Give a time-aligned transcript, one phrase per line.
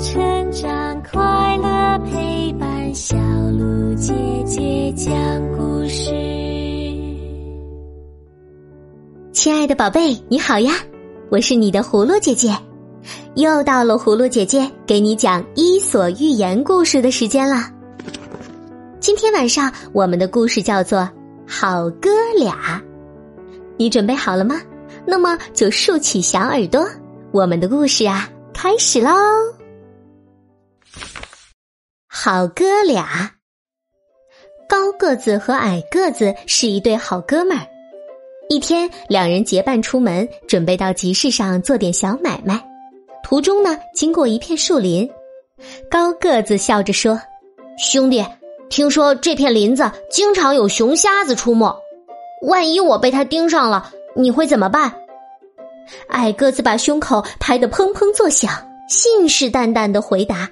[0.00, 4.14] 成长，快乐陪伴，小鹿姐
[4.46, 5.12] 姐讲
[5.56, 6.12] 故事。
[9.32, 10.72] 亲爱的宝贝，你好呀，
[11.30, 12.56] 我是你的葫芦姐姐，
[13.34, 17.68] 又到了葫芦姐姐给你讲《伊索寓言》故事的时间了。
[19.00, 21.00] 今天晚上我们的故事叫做
[21.44, 22.08] 《好哥
[22.38, 22.80] 俩》，
[23.76, 24.60] 你准备好了吗？
[25.04, 26.86] 那么就竖起小耳朵，
[27.32, 28.28] 我们的故事啊！
[28.54, 29.10] 开始喽！
[32.20, 33.30] 好哥俩，
[34.68, 37.64] 高个子和矮个子是一对好哥们儿。
[38.48, 42.60] 一天，两人结伴出门，准备到集市上做点小买卖。
[43.22, 45.08] 途中呢，经过一片树林，
[45.88, 47.22] 高个子笑着说
[47.78, 48.26] ：“兄弟，
[48.68, 51.72] 听说这片林子经常有熊瞎子出没，
[52.48, 54.92] 万一我被他盯上了，你会怎么办？”
[56.10, 58.52] 矮个子把胸口拍得砰砰作响，
[58.88, 60.50] 信誓旦旦的回答：“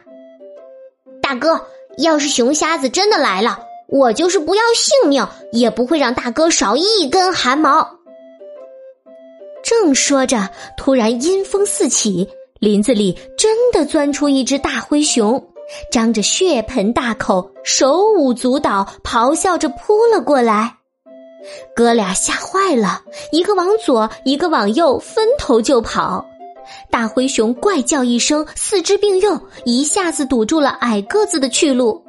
[1.26, 1.60] 大哥，
[1.98, 7.98] 要是熊瞎子真的来了，我就是不要性命，也不会让大哥少一根汗毛。”
[9.64, 12.28] 正说着，突然阴风四起，
[12.60, 15.44] 林子里真的钻出一只大灰熊，
[15.90, 20.76] 张着血盆大口，手舞足蹈，咆哮着扑了过来。
[21.74, 26.24] 哥俩吓坏了，一个往左，一个往右，分头就跑。
[26.90, 32.02] 大灰熊怪叫一声，四肢并用，一下子堵住了矮个子的去路。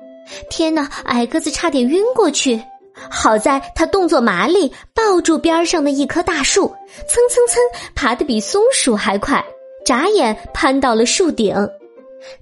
[0.50, 2.62] 天哪，矮个子差点晕过去。
[3.10, 6.68] 好在他动作麻利，抱住边上的一棵大树，
[7.08, 7.62] 蹭蹭蹭，
[7.94, 9.44] 爬得比松鼠还快，
[9.86, 11.56] 眨眼攀到了树顶。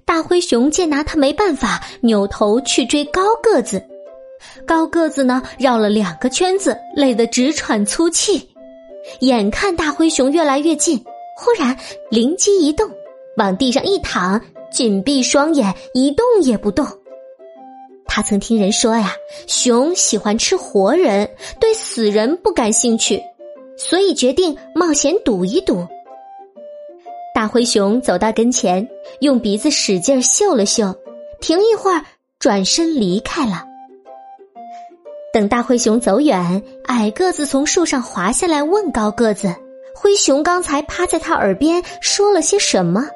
[0.06, 3.84] 大灰熊见拿他没办法，扭头去追高个子。
[4.66, 8.48] 高个子呢，绕了两个圈子，累得直喘粗气。
[9.20, 11.04] 眼看大灰熊越来越近，
[11.36, 11.76] 忽然
[12.10, 12.90] 灵机一动，
[13.36, 16.86] 往地上一躺，紧闭双眼，一动也不动。
[18.06, 19.12] 他曾听人说呀，
[19.46, 21.28] 熊喜欢吃活人，
[21.60, 23.20] 对死人不感兴趣，
[23.76, 25.86] 所以决定冒险赌一赌。
[27.34, 28.88] 大灰熊走到跟前，
[29.20, 30.94] 用鼻子使劲嗅了嗅，
[31.38, 32.02] 停一会儿，
[32.38, 33.64] 转身离开了。
[35.34, 39.54] 等大灰熊走远，矮个子从树上滑下来，问高个子
[39.98, 43.08] ：“灰熊刚才趴在他耳边说了些什么？”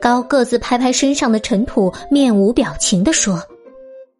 [0.00, 3.42] 高个子拍拍身上的尘土，面无表情地说：“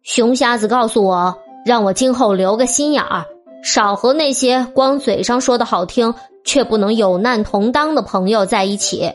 [0.03, 3.25] 熊瞎子告诉我，让我今后留个心眼儿，
[3.63, 9.11] 少和那些光嘴上说的好听，却不能有难同当的朋友在一起。”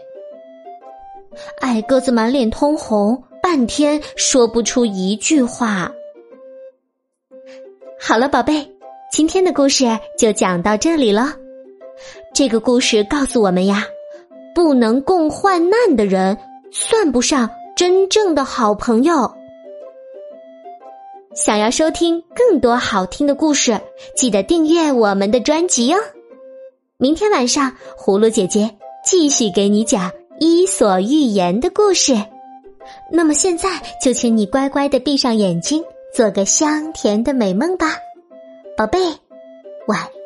[1.61, 5.93] 矮个子满脸通红，半天说不出一句话。
[8.01, 8.67] 好了，宝贝，
[9.13, 9.87] 今天的故事
[10.19, 11.37] 就讲到这里了。
[12.35, 13.85] 这个故事告诉我们呀，
[14.55, 16.37] 不能共患难的人，
[16.71, 19.31] 算不上真正的好朋友。
[21.35, 23.79] 想要收听更多好听的故事，
[24.17, 25.99] 记得订阅我们的专辑哦。
[26.97, 28.71] 明天晚上，葫芦姐姐
[29.05, 32.15] 继续给你讲《伊索寓言》的故事。
[33.11, 33.69] 那么现在，
[34.03, 35.85] 就请你乖乖的闭上眼睛。
[36.15, 37.97] 做个香甜的美梦吧，
[38.77, 38.99] 宝贝，
[39.87, 40.22] 晚安。